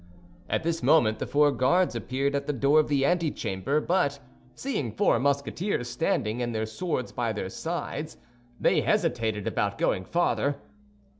At 0.49 0.63
this 0.63 0.81
moment 0.81 1.19
the 1.19 1.27
four 1.27 1.51
Guards 1.51 1.93
appeared 1.93 2.33
at 2.33 2.47
the 2.47 2.53
door 2.53 2.79
of 2.79 2.87
the 2.87 3.05
antechamber, 3.05 3.79
but 3.79 4.17
seeing 4.55 4.91
four 4.91 5.19
Musketeers 5.19 5.87
standing, 5.89 6.41
and 6.41 6.55
their 6.55 6.65
swords 6.65 7.11
by 7.11 7.31
their 7.33 7.49
sides, 7.49 8.17
they 8.59 8.81
hesitated 8.81 9.45
about 9.45 9.77
going 9.77 10.05
farther. 10.05 10.55